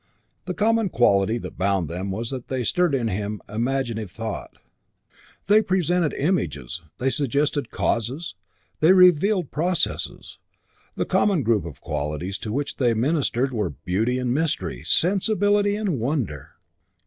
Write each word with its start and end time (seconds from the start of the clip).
The 0.45 0.55
common 0.55 0.89
quality 0.89 1.37
that 1.37 1.59
bound 1.59 1.87
them 1.87 2.09
was 2.09 2.31
that 2.31 2.47
they 2.47 2.63
stirred 2.63 2.95
in 2.95 3.07
him 3.07 3.39
imaginative 3.47 4.09
thought: 4.09 4.57
they 5.45 5.61
presented 5.61 6.11
images, 6.13 6.81
they 6.97 7.11
suggested 7.11 7.69
causes, 7.69 8.33
they 8.79 8.93
revealed 8.93 9.51
processes; 9.51 10.39
the 10.95 11.05
common 11.05 11.43
group 11.43 11.65
of 11.65 11.81
qualities 11.81 12.39
to 12.39 12.51
which 12.51 12.77
they 12.77 12.95
ministered 12.95 13.53
were 13.53 13.69
beauty 13.69 14.17
and 14.17 14.33
mystery, 14.33 14.81
sensibility 14.83 15.75
and 15.75 15.99
wonder. 15.99 16.53